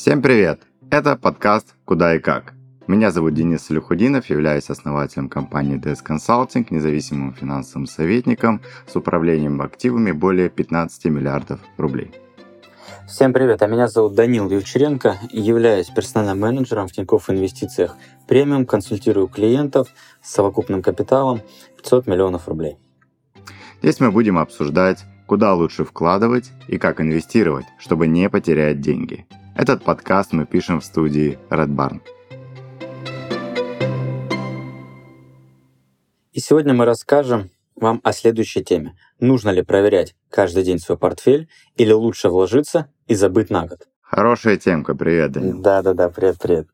[0.00, 0.62] Всем привет!
[0.90, 2.54] Это подкаст «Куда и как».
[2.86, 10.12] Меня зовут Денис Салюхудинов, являюсь основателем компании DS Consulting, независимым финансовым советником с управлением активами
[10.12, 12.12] более 15 миллиардов рублей.
[13.06, 17.94] Всем привет, а меня зовут Данил Евчеренко, являюсь персональным менеджером в Тинькофф Инвестициях
[18.26, 19.88] премиум, консультирую клиентов
[20.22, 21.42] с совокупным капиталом
[21.76, 22.78] 500 миллионов рублей.
[23.82, 29.26] Здесь мы будем обсуждать, куда лучше вкладывать и как инвестировать, чтобы не потерять деньги.
[29.62, 32.00] Этот подкаст мы пишем в студии Red Barn.
[36.32, 38.96] И сегодня мы расскажем вам о следующей теме.
[39.18, 43.86] Нужно ли проверять каждый день свой портфель или лучше вложиться и забыть на год?
[44.00, 45.60] Хорошая темка, привет, Данил.
[45.60, 46.68] Да-да-да, привет-привет.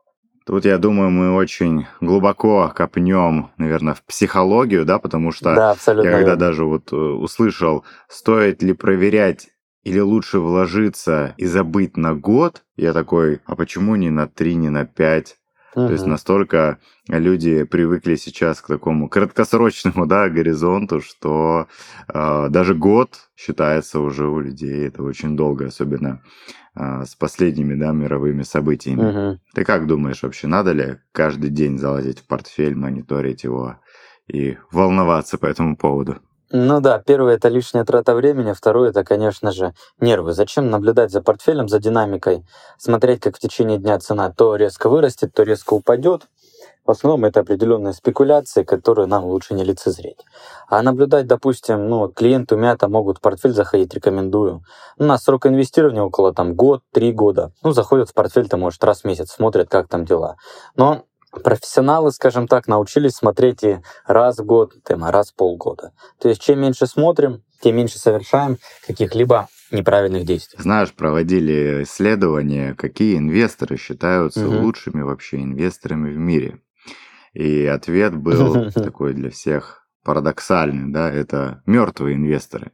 [0.46, 5.92] Тут, я думаю, мы очень глубоко копнем, наверное, в психологию, да, потому что да, я
[5.92, 6.36] когда верно.
[6.36, 9.48] даже вот э, услышал, стоит ли проверять
[9.86, 14.68] или лучше вложиться и забыть на год, я такой, а почему не на три, не
[14.68, 15.36] на пять?
[15.74, 21.68] То есть настолько люди привыкли сейчас к такому краткосрочному да, горизонту, что
[22.08, 26.20] э, даже год считается уже у людей это очень долго, особенно
[26.74, 29.02] э, с последними да, мировыми событиями.
[29.02, 29.40] Мгм.
[29.54, 33.76] Ты как думаешь вообще, надо ли каждый день залазить в портфель, мониторить его
[34.26, 36.16] и волноваться по этому поводу?
[36.50, 40.32] Ну да, первое это лишняя трата времени, второе это, конечно же, нервы.
[40.32, 42.44] Зачем наблюдать за портфелем, за динамикой,
[42.78, 46.28] смотреть, как в течение дня цена то резко вырастет, то резко упадет.
[46.84, 50.24] В основном это определенные спекуляции, которые нам лучше не лицезреть.
[50.68, 54.62] А наблюдать, допустим, ну, клиенты у меня там могут в портфель заходить, рекомендую.
[54.96, 57.50] У нас срок инвестирования около там год, три года.
[57.64, 60.36] Ну, заходят в портфель, то может, раз в месяц смотрят, как там дела.
[60.76, 61.02] Но
[61.42, 65.92] профессионалы, скажем так, научились смотреть и раз в год, там, а раз в полгода.
[66.20, 70.58] То есть чем меньше смотрим, тем меньше совершаем каких-либо неправильных действий.
[70.60, 74.62] Знаешь, проводили исследования, какие инвесторы считаются Мгм.
[74.62, 76.60] лучшими вообще инвесторами в мире.
[77.32, 82.70] И ответ был такой для всех парадоксальный, да, это мертвые инвесторы.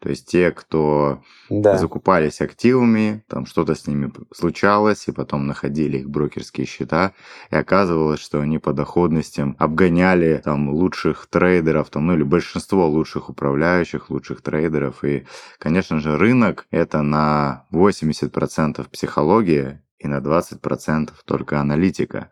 [0.00, 1.78] То есть те, кто Да.
[1.78, 7.12] закупались активами, там что-то с ними случалось, и потом находили их брокерские счета,
[7.50, 13.30] и оказывалось, что они по доходностям обгоняли там лучших трейдеров, там, ну или большинство лучших
[13.30, 15.04] управляющих, лучших трейдеров.
[15.04, 15.26] И,
[15.58, 22.30] конечно же, рынок это на 80% психология и на 20% только аналитика.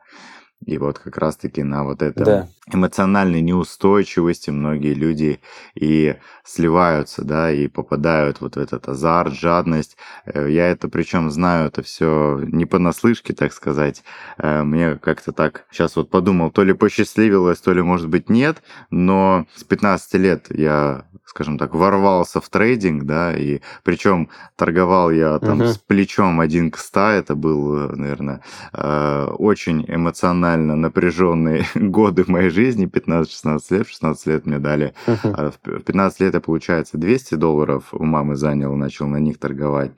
[0.66, 2.48] И вот как раз-таки на вот этом Да.
[2.72, 5.40] эмоциональной неустойчивости многие люди
[5.74, 9.96] и сливаются, да, и попадают вот в этот азарт, жадность.
[10.26, 14.02] Э, Я это причем знаю, это все не понаслышке, так сказать.
[14.38, 18.62] Э, Мне как-то так сейчас вот подумал, то ли посчастливилось, то ли, может быть, нет,
[18.90, 25.38] но с 15 лет я, скажем так, ворвался в трейдинг, да, и причем торговал я
[25.38, 25.66] там Мгм.
[25.66, 28.42] с плечом один к 100, это был, наверное,
[28.74, 34.92] э, очень эмоционально напряженные годы в моей жизни, 15-16 лет, в 16 лет мне дали
[35.06, 35.34] Мгм.
[35.38, 39.16] а В п- в 15 лет я, получается, 200 долларов у мамы занял, начал на
[39.16, 39.92] них торговать.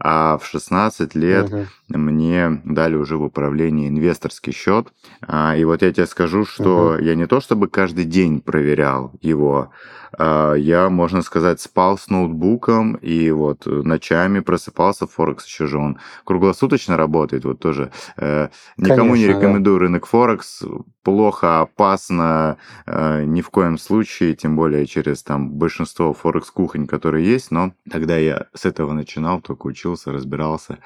[0.00, 1.66] А в 16 лет Мгм.
[1.88, 4.88] мне дали уже в управлении инвесторский счет.
[5.22, 9.70] А, И вот я тебе скажу, что я не то чтобы каждый день проверял его,
[10.18, 15.06] а, я, можно сказать, спал с ноутбуком и вот ночами просыпался.
[15.06, 17.44] Форекс еще же он круглосуточно работает.
[17.44, 19.38] Вот тоже э, никому не Конечно, да.
[19.38, 20.62] рекомендую рынок Форекс.
[21.02, 27.50] Плохо, опасно, э, ни в коем случае, тем более через там большинство Форекс-кухонь, которые есть.
[27.50, 30.78] Но тогда я с этого начинал, только учился, разбирался.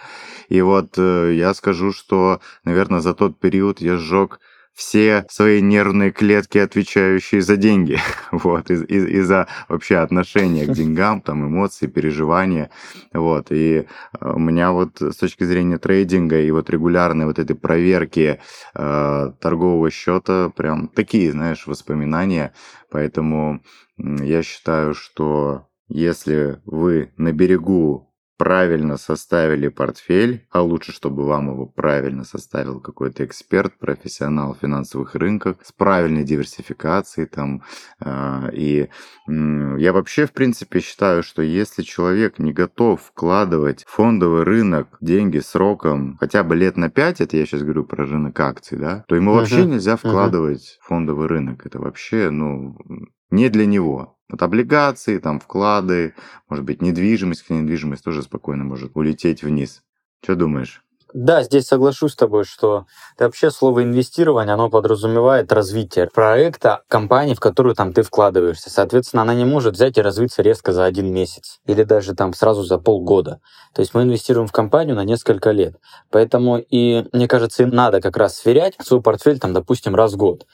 [0.49, 4.41] И вот э, я скажу, что, наверное, за тот период я сжег
[4.75, 7.99] все свои нервные клетки, отвечающие за деньги,
[8.33, 12.71] вот, из- из- из-за вообще отношения к деньгам, там, эмоции, переживания,
[13.13, 13.87] вот, и
[14.21, 18.41] э, у меня вот с точки зрения трейдинга и вот регулярной вот этой проверки
[18.75, 22.53] э, торгового счета прям такие, знаешь, воспоминания,
[22.91, 23.61] поэтому
[23.97, 28.14] я считаю, что если вы на берегу
[28.45, 35.15] правильно составили портфель, а лучше, чтобы вам его правильно составил какой-то эксперт, профессионал в финансовых
[35.15, 37.63] рынках, с правильной диверсификацией там.
[38.05, 38.89] э, И
[39.27, 45.39] я вообще, в принципе, считаю, что если человек не готов вкладывать в фондовый рынок деньги
[45.39, 49.15] сроком хотя бы лет на 5, это я сейчас говорю про рынок акций, да, то
[49.17, 51.65] ему вообще Мгм, нельзя вкладывать в фондовый рынок.
[51.65, 52.77] Это вообще, ну,
[53.31, 54.14] не для него.
[54.29, 56.15] Вот облигации, там вклады,
[56.49, 59.83] может быть, недвижимость, недвижимость тоже спокойно может улететь вниз.
[60.23, 60.85] Что думаешь?
[61.15, 62.87] Да, здесь соглашусь с тобой, что
[63.17, 68.69] вообще слово инвестирование, оно подразумевает развитие проекта, компании, в которую там ты вкладываешься.
[68.69, 72.65] Соответственно, она не может взять и развиться резко за один месяц или даже там сразу
[72.65, 73.39] за полгода.
[73.75, 75.77] То есть мы инвестируем в компанию на несколько лет.
[76.11, 80.17] Поэтому и, мне кажется, им надо как раз сверять свой портфель, там, допустим, раз в
[80.17, 80.47] год.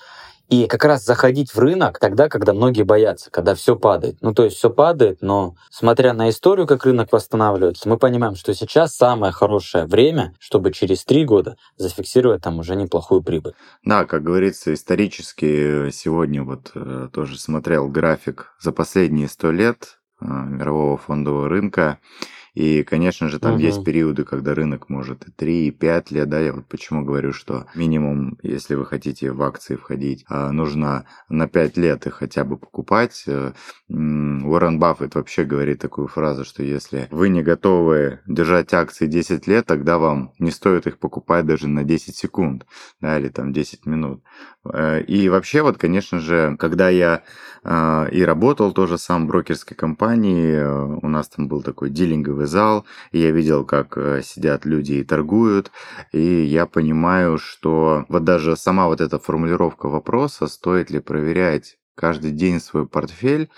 [0.51, 4.17] И как раз заходить в рынок тогда, когда многие боятся, когда все падает.
[4.21, 8.53] Ну, то есть все падает, но смотря на историю, как рынок восстанавливается, мы понимаем, что
[8.53, 13.55] сейчас самое хорошее время, чтобы через три года зафиксировать там уже неплохую прибыль.
[13.85, 20.25] Да, как говорится, исторически сегодня вот э, тоже смотрел график за последние сто лет э,
[20.27, 22.01] мирового фондового рынка.
[22.55, 23.63] И, конечно же, там угу.
[23.63, 27.33] есть периоды, когда рынок может и 3, и 5 лет, да, я вот почему говорю,
[27.33, 32.45] что минимум, если вы хотите в акции входить, а, нужно на 5 лет их хотя
[32.45, 33.25] бы покупать.
[33.27, 33.53] Э,
[33.89, 39.67] Уоррен Баффет вообще говорит такую фразу, что если вы не готовы держать акции 10 лет,
[39.67, 42.67] тогда вам не стоит их покупать даже на 10 секунд,
[43.01, 44.23] да, или там 10 минут.
[44.65, 47.23] Э, и вообще, вот, конечно же, когда я
[47.63, 52.40] а, и работал тоже сам в брокерской компании, э, у нас там был такой дилинговый
[52.47, 55.71] зал, и я видел, как э, сидят люди и торгуют,
[56.13, 62.31] и я понимаю, что вот даже сама вот эта формулировка вопроса, стоит ли проверять каждый
[62.31, 63.51] день свой портфель,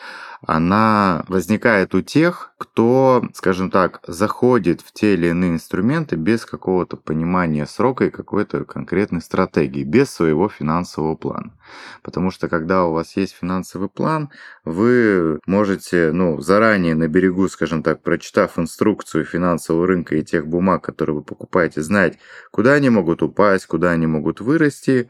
[0.45, 6.97] она возникает у тех, кто, скажем так, заходит в те или иные инструменты без какого-то
[6.97, 11.53] понимания срока и какой-то конкретной стратегии, без своего финансового плана.
[12.03, 14.31] Потому что когда у вас есть финансовый план,
[14.65, 20.83] вы можете, ну, заранее на берегу, скажем так, прочитав инструкцию финансового рынка и тех бумаг,
[20.83, 22.19] которые вы покупаете, знать,
[22.51, 25.09] куда они могут упасть, куда они могут вырасти,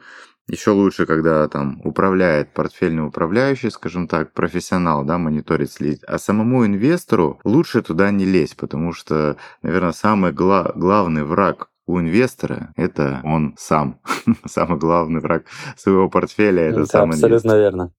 [0.49, 6.03] еще лучше, когда там управляет портфельный управляющий, скажем так, профессионал, да, мониторит, следит.
[6.07, 11.99] А самому инвестору лучше туда не лезть, потому что, наверное, самый гла- главный враг у
[12.01, 14.01] инвестора это он сам.
[14.47, 15.45] Самый главный враг
[15.77, 17.59] своего портфеля это, сам абсолютно инвестор.
[17.59, 17.93] верно.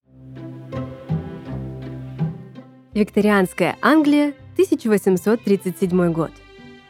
[2.94, 6.31] Викторианская Англия, 1837 год.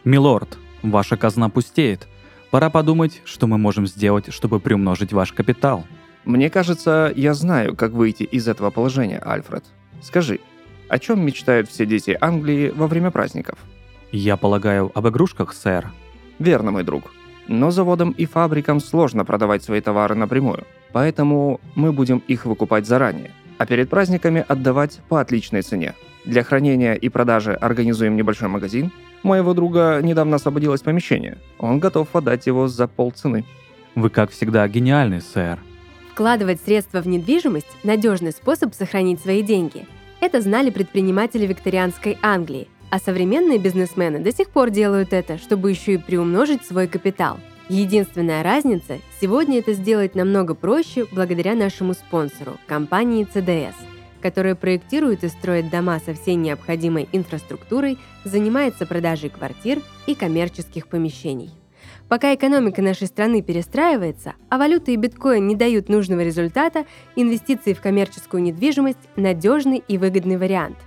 [0.03, 2.07] Милорд, ваша казна пустеет.
[2.53, 5.87] Пора подумать, что мы можем сделать, чтобы приумножить ваш капитал.
[6.23, 9.63] Мне кажется, я знаю, как выйти из этого положения, Альфред.
[10.03, 10.39] Скажи,
[10.87, 13.57] о чем мечтают все дети Англии во время праздников?
[14.11, 15.91] Я полагаю, об игрушках, сэр.
[16.37, 17.05] Верно, мой друг.
[17.47, 23.31] Но заводам и фабрикам сложно продавать свои товары напрямую, поэтому мы будем их выкупать заранее,
[23.57, 25.95] а перед праздниками отдавать по отличной цене.
[26.23, 28.91] Для хранения и продажи организуем небольшой магазин,
[29.23, 31.37] у моего друга недавно освободилось помещение.
[31.57, 33.45] Он готов отдать его за полцены.
[33.95, 35.59] Вы, как всегда, гениальный, сэр.
[36.11, 39.87] Вкладывать средства в недвижимость– надежный способ сохранить свои деньги.
[40.19, 45.93] Это знали предприниматели викторианской Англии, а современные бизнесмены до сих пор делают это, чтобы еще
[45.93, 47.39] и приумножить свой капитал.
[47.69, 53.73] Единственная разница– сегодня это сделать намного проще благодаря нашему спонсору– компании CDS–
[54.23, 61.51] которая проектирует и строит дома со всей необходимой инфраструктурой, занимается продажей квартир и коммерческих помещений.
[62.07, 66.85] Пока экономика нашей страны перестраивается, а валюта и биткоин не дают нужного результата,
[67.17, 70.77] инвестиции в коммерческую недвижимость– надежный и выгодный вариант.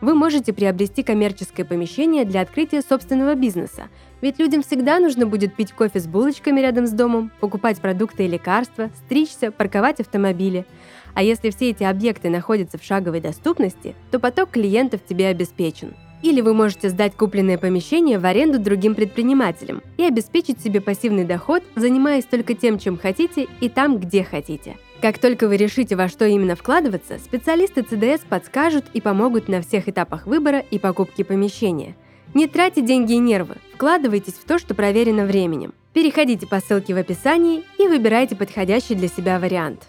[0.00, 3.88] Вы можете приобрести коммерческое помещение для открытия собственного бизнеса,
[4.22, 8.28] ведь людям всегда нужно будет пить кофе с булочками рядом с домом, покупать продукты и
[8.28, 10.64] лекарства, стричься, парковать автомобили–
[11.16, 15.94] а если все эти объекты находятся в шаговой доступности, то поток клиентов тебе обеспечен.
[16.20, 21.62] Или вы можете сдать купленное помещение в аренду другим предпринимателям и обеспечить себе пассивный доход,
[21.74, 24.76] занимаясь только тем, чем хотите и там, где хотите.
[25.00, 29.88] Как только вы решите, во что именно вкладываться, специалисты ЦДС подскажут и помогут на всех
[29.88, 31.96] этапах выбора и покупки помещения.
[32.34, 35.72] Не тратьте деньги и нервы, вкладывайтесь в то, что проверено временем.
[35.94, 39.86] Переходите по ссылке в описании и выбирайте подходящий для себя вариант.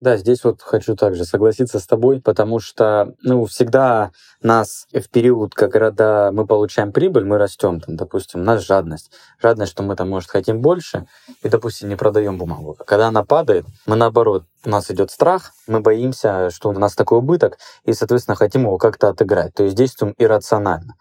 [0.00, 5.54] Да, здесь вот хочу также согласиться с тобой, потому что, ну, всегда нас в период,
[5.54, 9.12] когда мы получаем прибыль, мы растем, там, допустим, у нас жадность.
[9.42, 11.06] Жадность, что мы там, может, хотим больше,
[11.42, 12.78] и, допустим, не продаем бумагу.
[12.86, 17.18] Когда она падает, мы наоборот, у нас идет страх, мы боимся, что у нас такой
[17.18, 19.52] убыток, и, соответственно, хотим его как-то отыграть.
[19.52, 20.94] То есть действуем иррационально.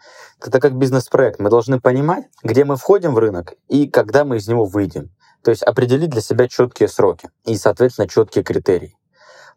[0.45, 1.39] Это как бизнес-проект.
[1.39, 5.09] Мы должны понимать, где мы входим в рынок и когда мы из него выйдем.
[5.43, 8.95] То есть определить для себя четкие сроки и, соответственно, четкие критерии.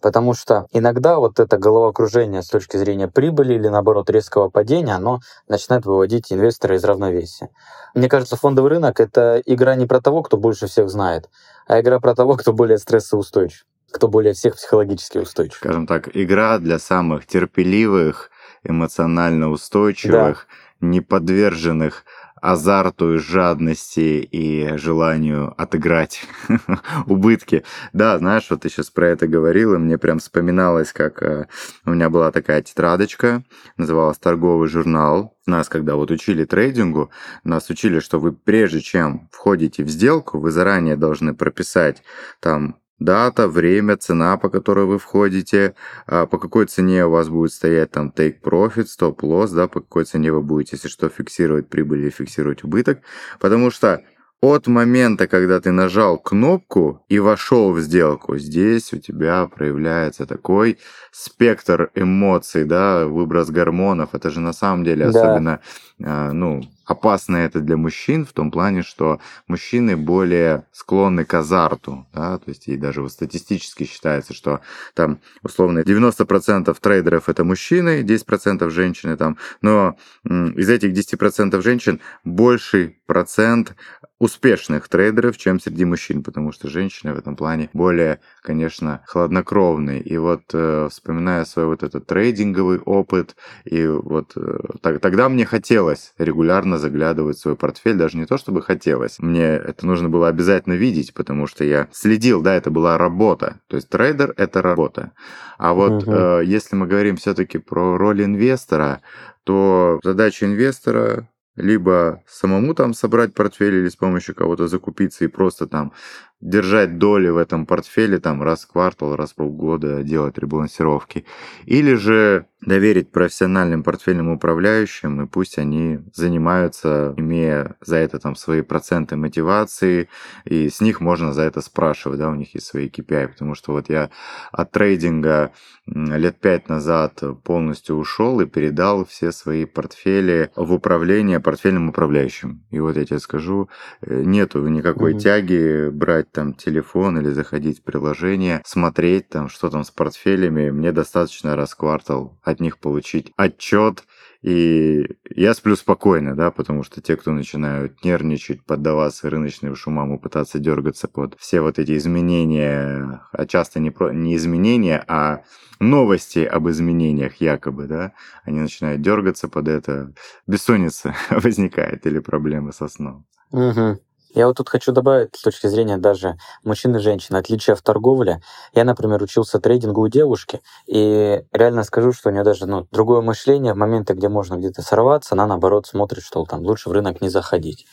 [0.00, 5.20] Потому что иногда вот это головокружение с точки зрения прибыли или, наоборот, резкого падения, оно
[5.48, 7.50] начинает выводить инвестора из равновесия.
[7.94, 11.28] Мне кажется, фондовый рынок— это игра не про того, кто больше всех знает,
[11.68, 13.64] а игра про того, кто более стрессоустойчив.
[13.92, 15.58] кто более всех психологически устойчив.
[15.58, 18.30] Скажем так, игра для самых терпеливых,
[18.64, 20.46] эмоционально устойчивых,
[20.80, 22.04] не подверженных
[22.42, 26.24] азарту жадности и желанию отыграть
[27.06, 27.64] убытки.
[27.92, 31.46] Да, знаешь, вот ты сейчас про это говорил, и мне прям вспоминалось, как э,
[31.86, 33.44] у меня была такая тетрадочка,
[33.76, 35.36] называлась «Торговый журнал».
[35.46, 37.10] Нас, когда вот учили трейдингу,
[37.44, 42.02] нас учили, что вы прежде чем входите в сделку, вы заранее должны прописать
[42.40, 45.74] там дата, время, цена, по которой вы входите,
[46.06, 49.80] а, по какой цене у вас будет стоять там take profit, stop loss, да, по
[49.80, 53.00] какой цене вы будете, если что, фиксировать прибыль или фиксировать убыток.
[53.40, 54.02] Потому что
[54.42, 60.78] от момента, когда ты нажал кнопку и вошел в сделку, здесь у тебя проявляется такой
[61.12, 64.14] спектр эмоций, да, выброс гормонов.
[64.14, 65.10] Это же на самом деле Да.
[65.10, 65.60] особенно,
[66.04, 72.06] а, ну, опасно это для мужчин в том плане, что мужчины более склонны к азарту,
[72.12, 74.60] да, то есть и даже вот статистически считается, что
[74.94, 82.98] там условно 90% трейдеров это мужчины, 10% женщины там, но из этих 10% женщин больший
[83.06, 83.76] процент
[84.22, 90.00] успешных трейдеров, чем среди мужчин, потому что женщины в этом плане более, конечно, хладнокровные.
[90.00, 95.44] И вот э, вспоминая свой вот этот трейдинговый опыт, и вот э, так- тогда мне
[95.44, 100.28] хотелось регулярно заглядывать в свой портфель, даже не то чтобы хотелось, мне это нужно было
[100.28, 103.58] обязательно видеть, потому что я следил, да, это была работа.
[103.66, 105.10] То есть трейдер это работа.
[105.58, 106.12] А вот Мгм.
[106.12, 109.00] э, если мы говорим все-таки про роль инвестора,
[109.44, 115.66] то задача инвестора либо самому там собрать портфель или с помощью кого-то закупиться и просто
[115.66, 115.92] там
[116.40, 121.24] держать доли в этом портфеле там раз в квартал, раз в полгода делать ребалансировки.
[121.64, 128.62] Или же доверить профессиональным портфельным управляющим, и пусть они занимаются, имея за это там свои
[128.62, 130.08] проценты мотивации,
[130.44, 133.72] и с них можно за это спрашивать, да, у них есть свои KPI, потому что
[133.72, 134.10] вот я
[134.52, 135.52] от трейдинга
[135.86, 142.64] лет пять назад полностью ушел и передал все свои портфели в управление портфельным управляющим.
[142.70, 143.68] И вот я тебе скажу,
[144.00, 145.20] э, нету никакой Мгм.
[145.20, 150.70] тяги брать там телефон или заходить в приложение, смотреть там, что там с портфелями.
[150.70, 154.04] Мне достаточно раз в квартал от них получить отчет,
[154.42, 160.18] и я сплю спокойно, да, потому что те, кто начинают нервничать, поддаваться рыночным шумам и
[160.20, 165.42] пытаться дергаться под все вот эти изменения, а часто не, про, не изменения, а
[165.78, 168.12] новости об изменениях якобы, да,
[168.44, 170.12] они начинают дергаться под это,
[170.46, 173.26] бессонница возникает или проблемы со сном.
[173.52, 174.00] Мгм.
[174.34, 178.40] Я вот тут хочу добавить с точки зрения даже мужчин и женщин, отличия в торговле.
[178.72, 183.20] Я, например, учился трейдингу у девушки, и реально скажу, что у нее даже ну, другое
[183.20, 187.20] мышление в моменты, где можно где-то сорваться, она наоборот смотрит, что там лучше в рынок
[187.20, 187.86] не заходить.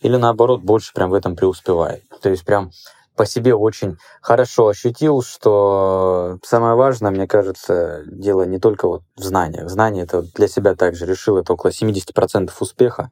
[0.00, 2.02] Или наоборот, больше прям в этом преуспевает.
[2.20, 2.72] То есть прям
[3.16, 9.22] по себе очень хорошо ощутил, что самое важное, мне кажется, дело не только вот в
[9.22, 9.70] знаниях.
[9.70, 13.10] Знания это для себя также решил, это около 70% успеха.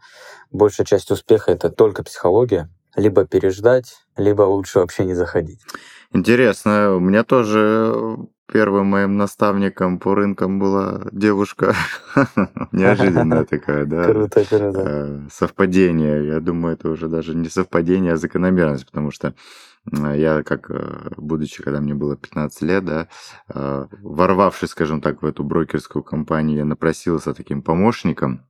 [0.51, 2.69] Большая часть успеха это только психология.
[2.95, 5.61] Либо переждать, либо лучше вообще не заходить.
[6.13, 8.19] Интересно, у меня тоже
[8.53, 11.75] первым моим наставником по рынкам была девушка.
[12.73, 14.05] Неожиданная такая, да.
[14.05, 14.83] Круто, круто.
[14.87, 16.27] э, совпадение.
[16.27, 19.35] Я думаю, это уже даже не совпадение, а закономерность, потому что
[19.91, 23.09] я, как э, будучи, когда мне было 15 лет, да,
[23.49, 28.47] э, ворвавшись, скажем так, в эту брокерскую компанию, я напросился таким помощником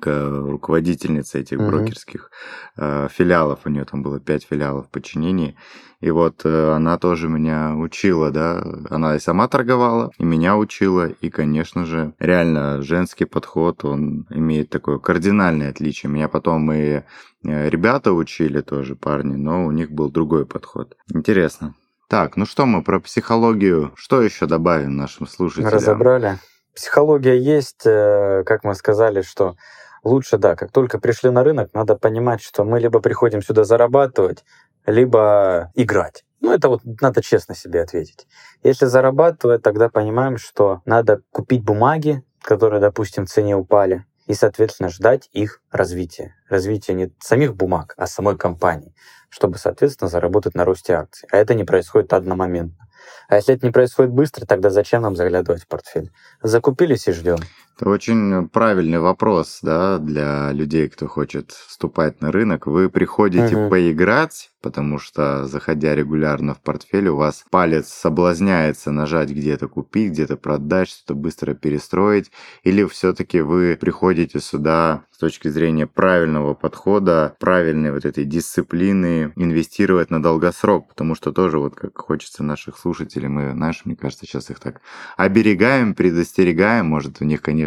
[0.00, 1.68] к руководительнице этих Мгм.
[1.68, 2.30] брокерских
[2.76, 3.60] э, филиалов.
[3.64, 5.56] У нее там было пять филиалов в подчинении.
[6.00, 8.62] И вот э, она тоже меня учила, да.
[8.90, 11.06] Она и сама торговала, и меня учила.
[11.08, 16.10] И, конечно же, реально женский подход, он имеет такое кардинальное отличие.
[16.10, 17.02] Меня потом и
[17.44, 20.94] э, ребята учили тоже, парни, но у них был другой подход.
[21.12, 21.74] Интересно.
[22.08, 23.92] Так, ну что мы про психологию?
[23.96, 25.72] Что еще добавим нашим слушателям?
[25.72, 26.38] Разобрали.
[26.74, 29.56] Психология есть, э, как мы сказали, что
[30.02, 34.44] лучше, да, как только пришли на рынок, надо понимать, что мы либо приходим сюда зарабатывать,
[34.86, 36.24] либо играть.
[36.40, 38.26] Ну, это вот надо честно себе ответить.
[38.62, 44.88] Если зарабатывать, тогда понимаем, что надо купить бумаги, которые, допустим, в цене упали, и, соответственно,
[44.88, 46.34] ждать их развития.
[46.48, 48.94] Развития не самих бумаг, а самой компании,
[49.28, 51.28] чтобы, соответственно, заработать на росте акций.
[51.30, 52.83] А это не происходит одномоментно.
[53.28, 56.12] А если это не происходит быстро, тогда зачем нам заглядывать в портфель?
[56.42, 57.38] Закупились и ждем.
[57.76, 62.68] Это очень правильный вопрос, да, для людей, кто хочет вступать на рынок.
[62.68, 63.68] Вы приходите Мгм.
[63.68, 70.36] поиграть, потому что, заходя регулярно в портфель, у вас палец соблазняется нажать где-то купить, где-то
[70.36, 72.30] продать, что-то быстро перестроить,
[72.62, 80.10] или все-таки вы приходите сюда с точки зрения правильного подхода, правильной вот этой дисциплины, инвестировать
[80.10, 84.50] на долгосрок, потому что тоже вот как хочется наших слушателей, мы, знаешь, мне кажется, сейчас
[84.50, 84.80] их так
[85.16, 87.63] оберегаем, предостерегаем, может у них, конечно,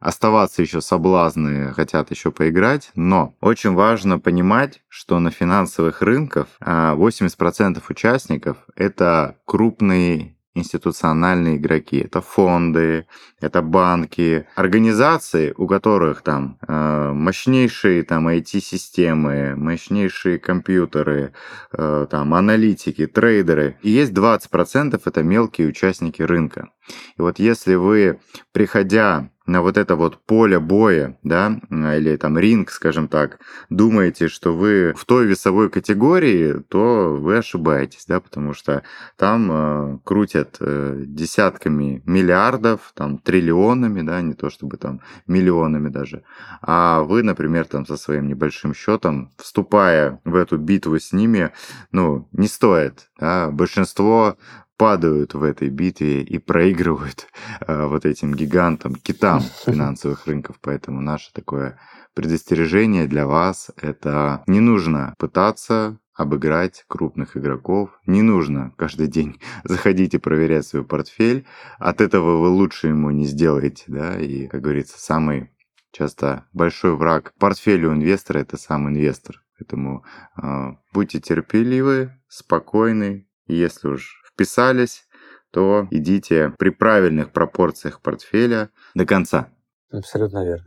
[0.00, 6.94] оставаться еще соблазны, хотят еще поиграть, но очень важно понимать, что на финансовых рынках а,
[6.94, 11.98] 80% участников это крупные институциональные игроки.
[11.98, 13.06] Это фонды,
[13.40, 21.32] это банки, организации, у которых там э, мощнейшие там IT-системы, мощнейшие компьютеры,
[21.72, 23.76] э, там аналитики, трейдеры.
[23.82, 26.70] И есть 20% это мелкие участники рынка.
[27.18, 28.20] И вот если вы,
[28.52, 34.54] приходя на вот это вот поле боя, да, или там ринг, скажем так, думаете, что
[34.54, 38.82] вы в той весовой категории, то вы ошибаетесь, да, потому что
[39.16, 46.22] там э, крутят э, десятками миллиардов, там триллионами, да, не то чтобы там миллионами даже,
[46.62, 51.52] а вы, например, там со своим небольшим счетом, вступая в эту битву с ними,
[51.92, 54.36] ну, не стоит, да, большинство
[54.76, 57.28] падают в этой битве и проигрывают
[57.60, 60.56] э, вот этим гигантам, китам финансовых рынков.
[60.60, 61.78] Поэтому наше такое
[62.14, 67.90] предостережение для вас– это не нужно пытаться обыграть крупных игроков.
[68.06, 71.46] Не нужно каждый день заходить и проверять свой портфель.
[71.78, 73.84] От этого вы лучше ему не сделаете.
[73.88, 74.18] Да?
[74.18, 75.50] И, как говорится, самый
[75.92, 79.42] часто большой враг портфеля у инвестора– это сам инвестор.
[79.58, 80.04] Поэтому
[80.40, 83.28] э, будьте терпеливы, спокойны.
[83.46, 85.06] Если уж вписались,
[85.50, 89.48] то идите при правильных пропорциях портфеля до конца.
[89.90, 90.66] Абсолютно верно.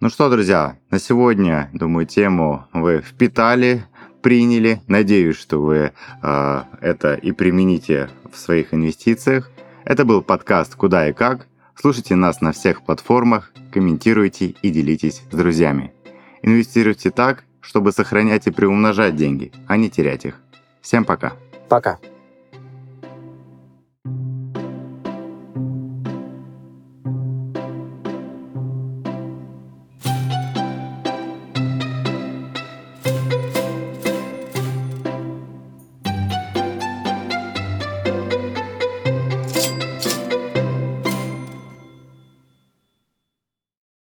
[0.00, 3.84] Ну что, друзья, на сегодня, думаю, тему вы впитали,
[4.22, 4.80] приняли.
[4.88, 5.92] Надеюсь, что вы
[6.22, 9.50] э, это и примените в своих инвестициях.
[9.84, 11.46] Это был подкаст «Куда и как».
[11.76, 15.92] Слушайте нас на всех платформах, комментируйте и делитесь с друзьями.
[16.42, 20.40] Инвестируйте так, чтобы сохранять и приумножать деньги, а не терять их.
[20.80, 21.34] Всем пока.
[21.68, 21.98] Пока.